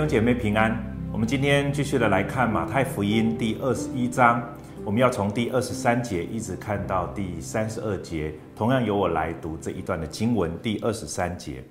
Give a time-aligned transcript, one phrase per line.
[0.00, 4.42] 兄姐妹平安，我们今天继续的来看马太福音第二十一章，
[4.82, 10.50] 我们要从第二十三节一直看到第三十二节，同样由我来读这一段的经文。
[10.62, 11.62] 第二十三节，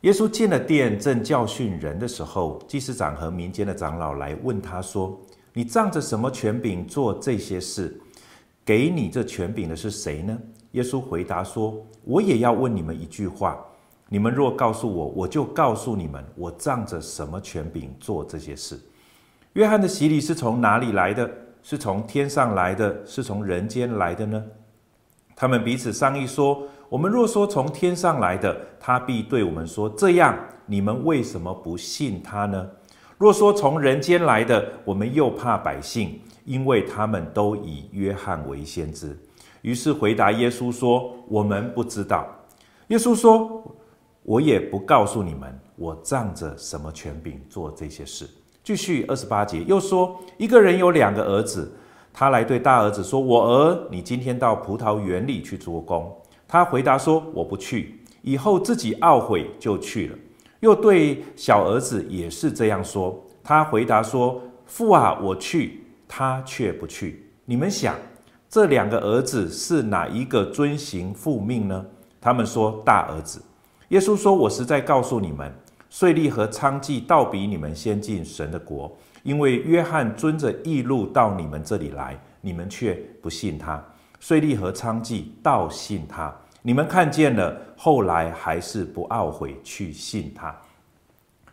[0.00, 5.20] 耶稣进了殿，正教训人的时候，祭司长和民间的长老来问他说
[5.52, 8.00] ：“你仗着什么权柄做这些事？
[8.64, 10.38] 给你这权柄的是谁呢？”
[10.72, 13.62] 耶稣回答说：“我也要问你们一句话。”
[14.10, 18.80] 你们若告诉我，我就告诉你们，我仗着什么权柄做这些事。
[19.52, 21.30] 约翰的洗礼是从哪里来的？
[21.62, 24.42] 是从天上来的，是从人间来的呢？
[25.36, 32.66] 他们彼此商议说：我们若说从天上来的，他必对我们说：这样，你们为什么不信他呢？
[33.18, 39.14] 若说从人间来的，我们又怕百姓，因为他们都以约翰为先知。
[39.60, 42.26] 于是回答耶稣说：我们不知道。
[42.86, 43.74] 耶稣说。
[44.28, 48.28] 我也不告诉你们，我仗着什么权柄做这些事。
[48.62, 51.72] 继续二十八节又说，一个人有两个儿子，
[52.12, 56.14] 他来对大儿子说：“我儿，你今天到葡萄园里去做工。”
[56.46, 60.18] 他回答说：“我不去。”以后自己懊悔就去了。
[60.60, 67.24] 又对小儿子也是这样说，他回答说：“父啊，我去。”他却不去。
[67.46, 67.96] 你们想，
[68.50, 71.86] 这两个儿子是哪一个遵行父命呢？
[72.20, 73.40] 他们说：“大儿子。”
[73.88, 75.50] 耶稣说：“我实在告诉你们，
[75.88, 83.82] 税吏和娼妓倒比你们先进神的国，因为约翰遵着义路到你们这里来，你们却不信他；
[84.20, 90.54] 税吏和娼妓倒信他，你们看见了，后来还是不懊悔去信他。”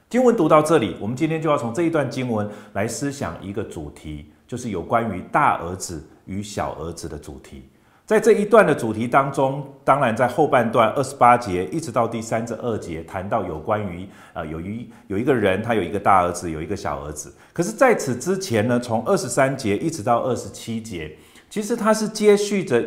[0.09, 7.63] 经文读到这里，我们今天就要从这一段经文来思想一个主题，就是有关于大儿子与小儿子的主题。
[8.05, 17.33] 在这一段的主题当中，当然在后半段二十八节一直到第三十二节，谈到有关于呃，有一有一个人，他有一个大儿子，有一个小儿子。
[17.51, 21.17] 可是在此之前呢，从二十三节一直到二十七节，
[21.49, 22.85] 其实他是接续着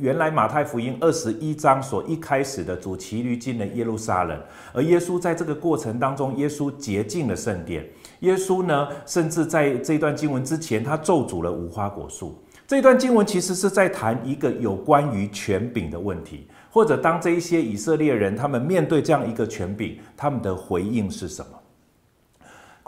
[0.00, 4.36] 原来马太福音二十一章所一开始的主骑驴进了耶路撒冷，
[4.72, 7.88] 而耶稣在这个过程当中，耶稣洁净了圣殿。
[8.20, 12.42] 耶稣呢，甚至在这段经文之前，他咒诅了无花果树。
[12.68, 21.58] 这段经文其实是在谈一个有关于权柄的问题，或者当这一些以色列人他们面对这样一个权柄，他们的回应是什么？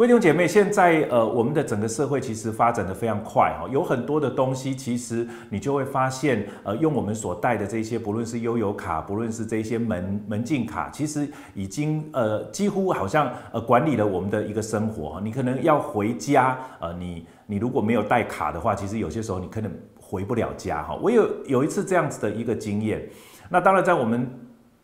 [0.06, 15.20] 弟兄姐妹，现在呃，我们的整个社会其实发展得非常快哈，有很多的东西，其实你就会发现，呃，用我们所带的这些，不论是悠游卡，不论是这些门门禁卡，其实已经呃几乎好像呃管理了我们的一个生活哈。
[15.22, 17.26] 你可能要回家，呃，你。
[17.46, 19.68] 你如果没有带卡的话，其实有些时候你可能
[20.00, 20.96] 回不了家哈。
[21.02, 23.04] 我有有一次这样子的一个经验，
[23.48, 24.24] 那当然在我们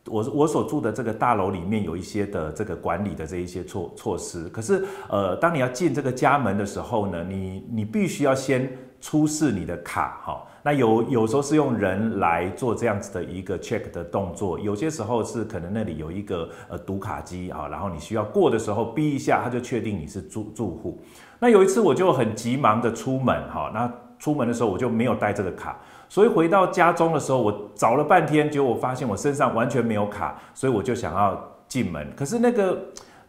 [0.09, 10.43] 我我所住的这个大楼里面有一些的这个管理的这一些措措施，可是呃，当你要进这个家门的时候呢，你你必须要先出示你的卡哈。
[10.63, 21.01] 那有有时候是用人来做这样子的一个 check 的动作，有些时候是可能那里有一个呃读卡机啊，然后你需要过的时候逼一下，他就确定你是住住户。
[21.39, 25.77] 那有一次我就很急忙的出门哈，那出门的时候我就没有带这个卡，
[26.09, 31.39] 所以回到家中的时候，我找了半天，结果我发现我身上完全没有卡，所以我就想要
[31.69, 32.79] 进门，可是那个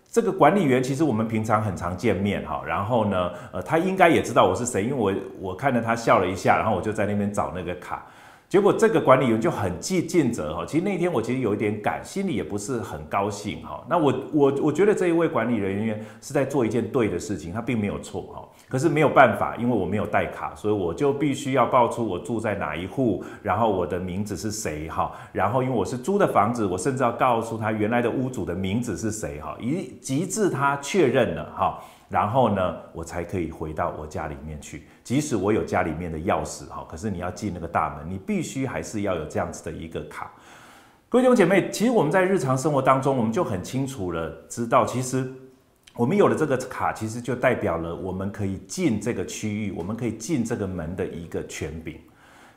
[0.10, 5.14] 这个管理员其实我们平常很常见面哈，然后呢，呃，他应该也知道我是谁，因为我
[5.50, 8.06] 我看着他笑了一下，然后我就在那边找那个卡。
[8.50, 13.84] 结果这个管理员就很尽尽责哈，其实那天我其实有一点赶，心里也不是很高兴哈。
[13.90, 18.48] 那我我我觉得这一位管理人员是在做一件对的事情，他并没有错哈。
[18.70, 25.12] 可是没有办法，因为我没有带卡，所以我就必须要报出我住在哪一户，然后我的名字是谁哈。
[25.34, 31.84] 然后因为我是租的房子，我甚至要告诉他原来的屋主的名字是谁哈，以及至他确认了哈。
[32.10, 34.88] 然后呢，我才可以回到我家里面去。
[35.04, 40.32] 即使我有家里面的钥匙哈，可是你要进那个大门，你必须还是要有这样子的一个卡。
[41.10, 45.30] 各位兄姐妹，其实我们在日常生活当中，我们就很清楚了，知道其实
[45.96, 52.00] 我们有了这个卡，其实就代表了我们可以进这个区域，我们可以进这个门的一个权柄。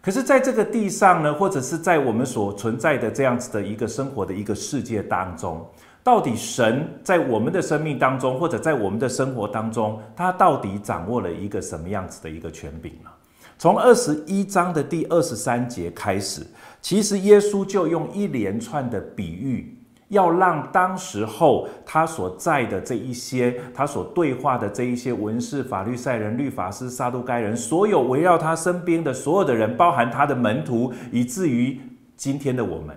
[0.03, 5.69] 可是，在这个地上呢，或者是在我们所存在的这样子的一个生活的一个世界当中。
[6.03, 13.11] 到底神在我们的生命当中，或者在我们的生活当中，他到底掌握了一个什么样子的一个权柄呢？
[13.59, 16.47] 从二十一章的第二十三节开始，
[16.81, 19.77] 其实耶稣就用一连串的比喻，
[20.09, 31.79] 要让当时候他所在的这一些，他所对话的这一些文士、法律赛人、律法师、撒都该人，所有围绕他身边的所有的人，包含他的门徒，以至于
[32.17, 32.97] 今天的我们。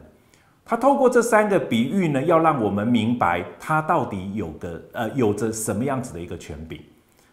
[0.66, 6.80] 他透过这三个比喻呢，要让我们明白他到底有个呃有着什么样子的一个权柄。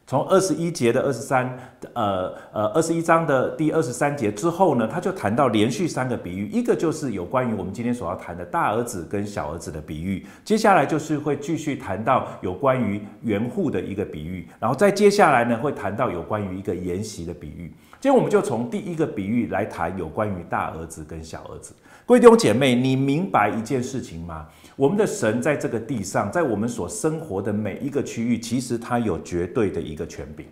[0.04, 1.56] 从二十一节的二十三，
[1.92, 17.72] 呃呃，二十一章的第二十三节之后呢，他就谈到连续三个比喻，一个就是有关于我们今天所要谈的大儿子跟小儿子的比喻，接下来就是会继续谈到有关于园户的一个比喻，然后再接下来呢会谈到有关于一个筵席的比喻。
[18.00, 21.74] 今天我们就从第一个比喻来谈有关于大儿子跟小儿子。
[22.06, 24.46] 各位弟兄姐妹，你明白一件事情吗？
[24.74, 30.46] 我们的神在这个地上，在我们所生活的每一个区域，其实他有绝对的一个权柄。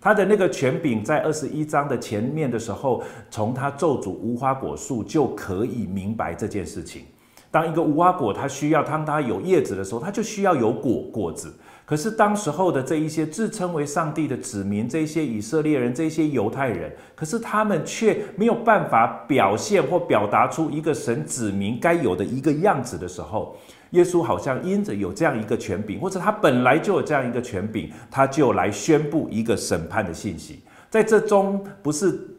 [0.00, 7.02] 他的那个权柄，在二十一章的前面的时候，从他咒诅无花果树就可以明白这件事情。
[7.50, 11.54] 当一个无花果，它需要当它有叶子的时候，它就需要有果果子。
[11.86, 23.56] 可是当时候的这一些自称为上帝的子民，这些以色列人，这些犹太人，可是他们却没有办法表现或表达出一个神子民该有的一个样子的时候，
[23.90, 30.60] 耶稣好像因着有这样一个权柄，或者他本来就有这样一个权柄，他就来宣布一个审判的信息，
[30.90, 32.35] 在这中不是。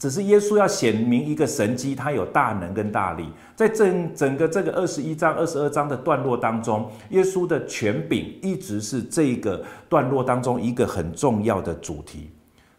[0.00, 3.28] 只是耶稣要显明一个神迹，他有大能跟大力。
[3.54, 12.30] 在整整个这个二十一章、二十二章的段落当中，耶稣的权柄一直是这个段落当中一个很重要的主题。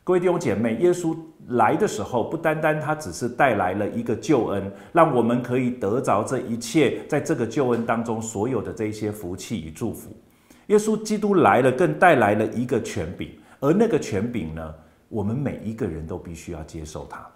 [0.03, 1.15] 各位弟兄姐妹，耶稣
[1.49, 10.09] 来的时候，不单单他只是带来了一个救恩，让我们可以得着这一切，在这个救恩当中所有的这些福气与祝福。
[10.69, 13.29] 耶稣基督来了，更带来了一个权柄，
[13.59, 14.73] 而那个权柄呢？
[15.11, 17.27] 我们每一个人都必须要接受他。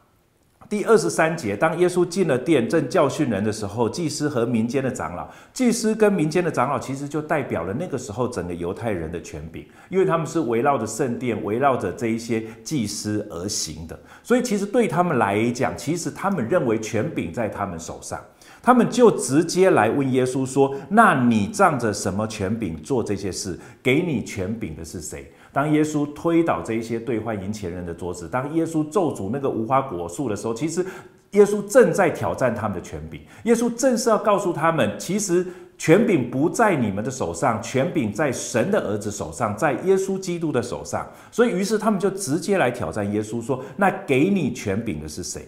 [0.68, 18.20] 第二十三节，当耶稣进了殿，正教训人的时候，祭司和民间的长老，祭司跟民间的长老，其实就代表了那个时候整个犹太人的权柄，因为他们是围绕着圣殿，围绕着这一些祭司而行的，所以其实对他们来讲，其实他们认为权柄在他们手上，
[18.64, 23.60] 他们就直接来问耶稣说：“那你仗着什么权柄做这些事？
[23.84, 30.86] 给你权柄的是谁？”当耶稣推倒这一些兑换银钱人的桌子，当耶稣咒诅那个无花果树的时候，其实
[31.32, 33.22] 耶稣正在挑战他们的权柄。
[33.46, 35.48] 耶稣正是要告诉他们，其实
[35.78, 41.10] 权柄不在你们的手上，权柄在神的儿子手上，在耶稣基督的手上。
[41.32, 45.48] 所以，于是他们就直接来挑战耶稣，说：“那给你权柄的是谁？”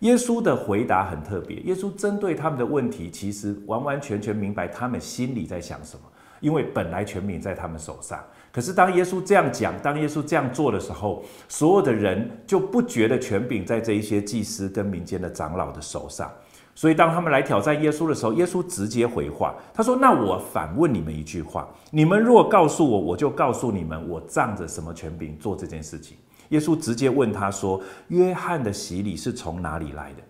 [0.00, 6.02] 耶稣的回答很特别，耶稣针对他们的问题，其实完完全全明白他们心里在想什么，
[6.42, 8.22] 因为本来权柄在他们手上。
[8.52, 16.30] 可是，当耶稣这样讲，当耶稣这样做的时候，所有的人就不觉得权柄在这一些祭司跟民间的长老的手上。
[16.74, 26.16] 所以，当他们来挑战耶稣的时候，耶稣直接回话，他说：“那我反问你们一句话，你们若告诉我，我就告诉你们，我仗着什么权柄做这件事情。”
[26.48, 30.22] 耶稣直接问他说：“约翰的洗礼是从哪里来的？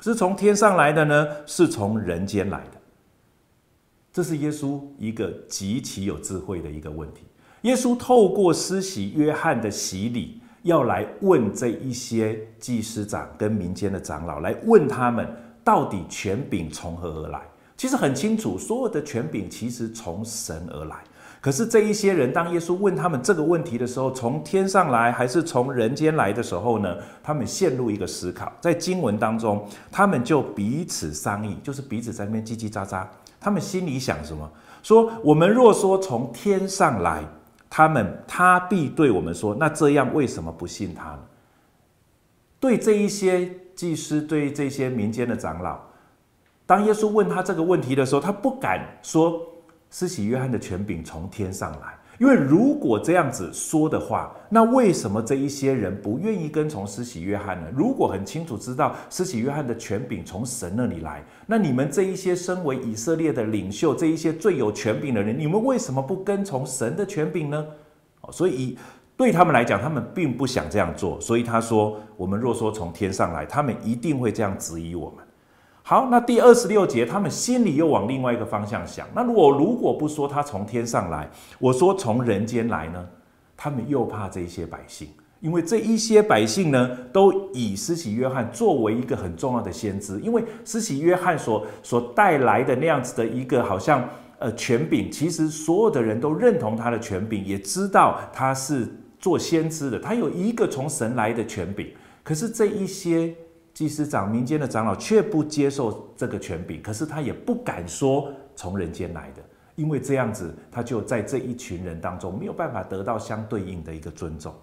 [0.00, 1.26] 是从天上来的呢？
[1.46, 2.80] 是从人间来的？”
[4.12, 7.22] 这是耶稣一个极其有智慧的一个问题。
[7.62, 15.26] 耶稣透过施洗约翰的洗礼，要来问这一些祭司长跟民间的长老，来问他们
[15.64, 17.40] 到底权柄从何而来？
[17.76, 20.96] 其实很清楚，所有的权柄其实从神而来。
[21.40, 26.96] 可是这一些人，当耶稣问他们这个问题的时候，从天上来还是从人间来的时候呢？
[27.22, 33.04] 他们陷入一个思考，在经文当中，他们就彼此商议，就是彼此在那边叽叽喳喳。
[33.42, 34.48] 他们心里想什么？
[34.82, 37.24] 说我们若说从天上来，
[37.68, 41.18] 他们他必对我们说：那这样为什么不信他呢？
[42.60, 45.80] 对这一些祭司，对这些民间的长老，
[46.64, 49.40] 当耶稣问他这个问题的时候，他不敢说
[49.90, 51.98] 施洗约翰的权柄从天上来。
[52.22, 57.66] 因为如果这样子说的话，那为什么这一些人不愿意跟从施洗约翰呢？
[57.74, 67.66] 如果很清楚知道施洗约翰的权柄从神那里来，那你们这一些身为以色列的领袖，这一些最有权柄的人，你们为什么不跟从神的权柄呢？
[68.30, 68.78] 所以
[69.16, 71.20] 对他们来讲，他们并不想这样做。
[71.20, 75.24] 所以他说：“我们若说从天上来，他们一定会这样质疑我们。”
[75.84, 79.04] 好，那第二十六节，他们心里又往另外一个方向想。
[79.14, 83.04] 那我如果不说他从天上来，我说从人间来呢？
[83.56, 85.08] 他们又怕这些百姓，
[85.40, 94.08] 因为这一些百姓呢，都以施洗约翰作为一个很重要的先知，因为施洗约翰所所带来的那样子的一个好像
[94.38, 101.88] 呃权柄，其实所有的人都认同他的权柄，也知道他是做先知的，他有一个从神来的权柄。
[102.22, 103.34] 可是这一些。
[103.82, 109.42] 祭司长、民间的长老却不接受这个权柄，可是他也不敢说从人间来的，
[109.74, 114.54] 因为这样子他就在这一群人当中没有办法得到相对应的一个尊重。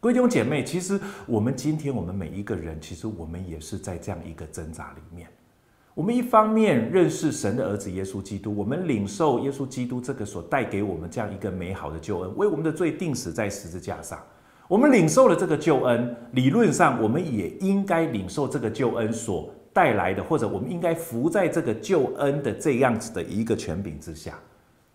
[0.00, 5.28] 弟兄姐妹，其实我们今天我们每一个人，其实我们也是在这样一个挣扎里面。
[5.92, 14.18] 我们一方面认识神的儿子耶稣基督，我们领受耶稣基督这个所带给我们这样一个美好的救恩，为我们的罪钉死在十字架上。
[14.68, 24.38] 我们领受了这个救恩，理论上我们也应该领受这个救恩所带来的，或者我们应该服在这个救恩的这样子的一个权柄之下。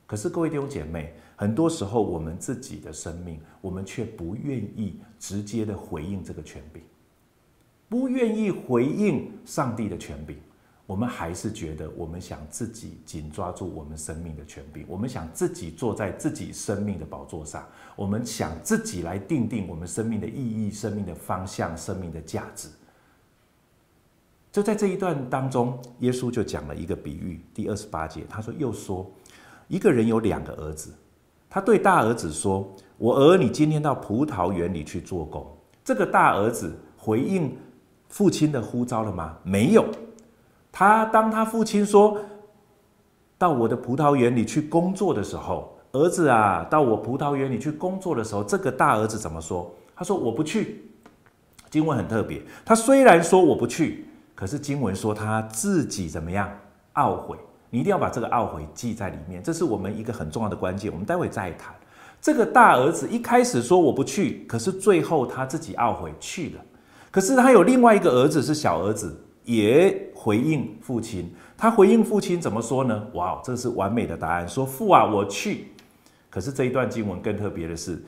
[0.05, 6.83] 可是各位弟兄姐妹，很多时候我们自己的生命，我们却不愿意直接的回应这个权柄，
[7.87, 10.35] 不愿意回应上帝的权柄。
[10.91, 22.67] 我们还是觉得，我们想自己紧抓住我们生命的权柄，我们想自己坐在自己生命的宝座上，我们想自己来定定我们生命的意义、生命的方向、生命的价值。
[24.51, 29.09] 就在这一段当中，耶稣就讲了一个比喻，第二十八节，他说：“又说，
[29.69, 30.93] 一个人有两个儿子，
[31.49, 32.69] 他对大儿子说
[32.99, 35.49] ：‘我儿，你今天到葡萄园里去做工。’
[35.85, 37.55] 这个大儿子回应
[38.09, 39.37] 父亲的呼召了吗？
[39.41, 39.85] 没有。”
[40.71, 42.17] 他当他父亲说
[43.37, 49.69] 到我的葡萄园里去工作的时候，儿子啊，到我葡萄园里去工作的时候，这个大儿子怎么说？
[49.95, 50.85] 他说我不去。
[51.69, 56.49] 经文很特别，他虽然说我不去，可是经文说他自己怎么样
[56.95, 57.37] 懊悔？
[57.69, 60.91] 你一定要把这个懊悔记在里面，这是我们一个很重要的关键。
[60.91, 61.73] 我们待会再谈。
[62.21, 66.61] 这个大儿子一开始说我不去，可是最后他自己懊悔去了。
[67.09, 69.17] 可是他有另外一个儿子是小儿子。
[69.43, 73.07] 也回应父亲，他回应父亲怎么说呢？
[73.13, 75.67] 哇，这是完美的答案，说父啊，我去。
[76.29, 78.01] 可是这一段经文更特别的是，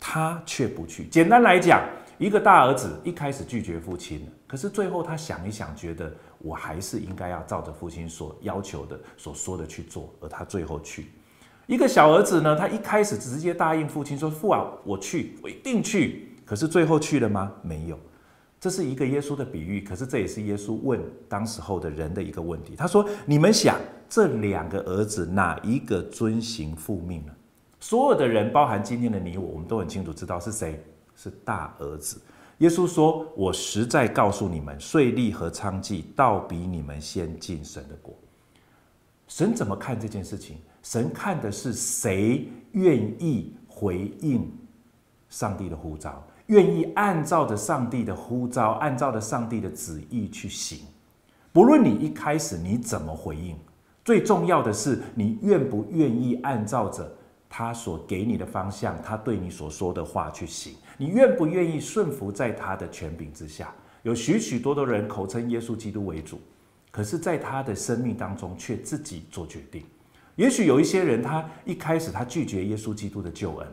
[0.00, 1.04] 他却不去。
[1.06, 1.82] 简单来讲，
[2.18, 11.06] 一个大儿子一开始拒绝父亲，可是最后他想一想，觉得我还是应该要照着父亲所要求的、所说的去做，而他最后去。
[11.66, 17.52] 一个小儿子呢，他一开始直接答应父亲说：“父啊，我去，我一定去。”可是最后去了吗？
[17.60, 17.98] 没有。
[18.58, 22.74] 这是一个耶稣的比喻，可是这也是耶稣问当时候的人的一个问题。
[22.74, 27.32] 他说：“你们想，这两个儿子哪一个遵行父命呢？”
[27.78, 30.82] 所有的人，包含今天的你我，我们都很清楚知道是谁，
[31.14, 32.20] 是大儿子。
[32.58, 38.14] 耶稣说：“我实在告诉你们，税吏和娼妓倒比你们先进神的国。”
[39.28, 40.56] 神怎么看这件事情？
[40.82, 44.50] 神看的是谁愿意回应
[45.28, 46.24] 上帝的呼召。
[46.46, 50.80] 愿意按照着上帝的呼召，按照着上帝的旨意去行，
[51.52, 53.56] 不论你一开始你怎么回应，
[54.04, 57.12] 最重要的是你愿不愿意按照着
[57.48, 63.74] 他所给你的方向，他对你所说的话去行，你愿不愿意顺服在他的权柄之下？
[64.02, 66.40] 有许许多多人口称耶稣基督为主，
[66.92, 69.82] 可是在他的生命当中却自己做决定。
[70.36, 73.66] 也许有一些人，他一开始他拒绝耶稣基督的救恩。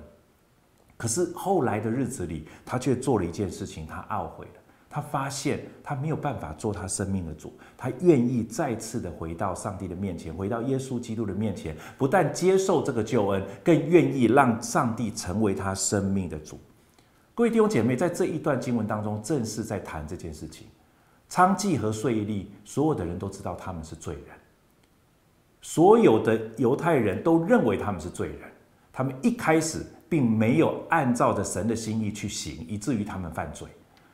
[1.03, 4.51] 可是后来的日子里，他却做了一件事情，他懊悔了。
[4.89, 16.57] 他发现他没有办法做他生命的主，他愿意再次的回到上帝的面前，回到耶稣基督的面前，不但接受这个救恩，更愿意让上帝成为他生命的主。
[17.35, 20.67] 各位弟兄姐妹，在这一段经文当中，正是在谈这件事情。
[21.29, 24.37] 娼妓和税吏，所有的人都知道他们是罪人，
[25.61, 28.49] 所有的犹太人都认为他们是罪人，
[28.93, 29.85] 他们一开始。
[30.13, 33.67] 并没有按照着神的心意去行，以至于他们犯罪。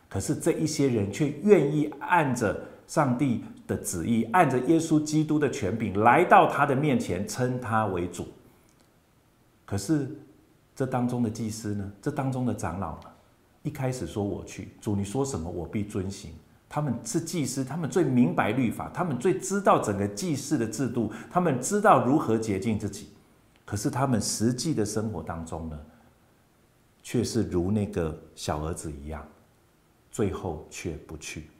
[0.08, 2.58] 可是这一些人却愿意按着
[2.88, 8.30] 上帝的旨意，按着耶稣基督的权柄来到他的面前，称他为主。
[9.66, 10.10] 可是
[10.74, 11.92] 这当中的祭司呢？
[12.02, 13.10] 这当中的长老呢？
[13.64, 16.32] 一开始说我去，主你说什么我必遵行。
[16.70, 23.10] 他们是祭司，他们最明白律法，他们最知道整个祭祀的制度，他们知道如何洁净自己。
[23.70, 25.80] 可是他们实际的生活当中呢，
[27.04, 29.24] 却是如那个小儿子一样，
[30.10, 31.52] 最后却不去。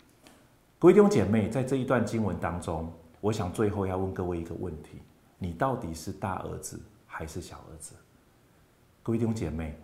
[0.80, 5.04] 各位弟兄姐妹，在这一段经文当中，我想最后要问各位一个问题：
[5.38, 7.94] 你到底是大儿子还是小儿子？
[9.04, 9.78] 各位弟兄姐妹，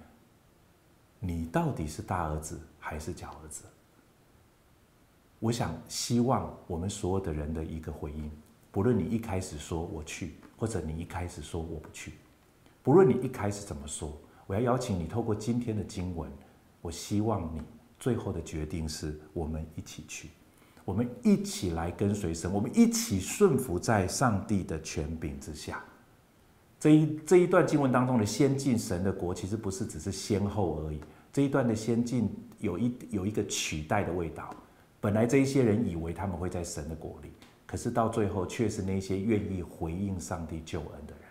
[1.19, 3.65] 你到底是大儿子还是小儿子？
[5.37, 8.31] 我想希望我们所有的人的一个回应，
[8.71, 10.37] 不论你一开始说我去。
[10.57, 12.13] 或者你一开始说我不去，
[12.81, 16.31] 不论你一开始怎么说，我要邀请你透过今天的经文，
[16.81, 17.61] 我希望你
[17.99, 20.29] 最后的决定是我们一起去，
[20.83, 25.83] 我们一起来跟随神，我们一起顺服在上帝的权柄之下。
[26.79, 31.01] 这一这一段经文当中的先进神的国，其实不是只是先后而已。
[31.33, 34.53] 这一段的先进有一有一个取代的味道。
[35.01, 37.31] 本来这一些人以为他们会在神的国里。
[37.65, 41.23] 可是到最后，却是那些愿意回应上帝救恩的人，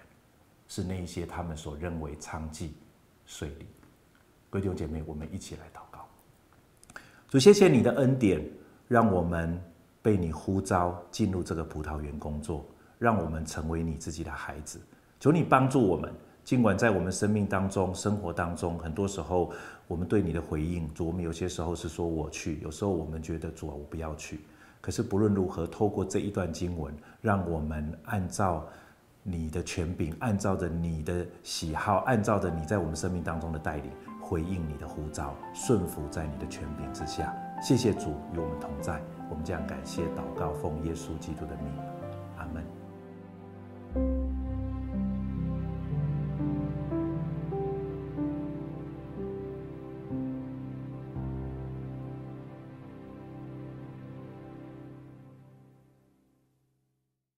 [0.67, 2.71] 是那些他们所认为娼妓、
[3.25, 3.65] 税吏。
[4.51, 6.07] 各位弟兄姐妹，我们一起来祷告。
[7.29, 8.45] 主，谢谢你的恩典，
[8.89, 9.61] 让我们
[10.03, 12.65] 被你呼召进入这个葡萄园工作，
[12.99, 14.81] 让我们成为你自己的孩子。
[15.21, 16.13] 求你帮助我们，
[16.45, 19.53] 尽管在我们生命当中、生活当中，很多时候
[19.87, 24.41] 我们对你的回应，主，我们有些时候是说我去，有时候我们觉得主啊，我不要去。
[24.85, 28.67] 可是不论如何，透过这一段经文，让我们按照
[29.23, 37.35] 你的权柄，按照着你的喜好，按照着你在我们生命当中的带领，回应你的呼召，顺服在你的权柄之下。
[37.63, 39.01] 谢谢主与我们同在，
[39.31, 41.94] 我们将感谢祷告，奉耶稣基督的名。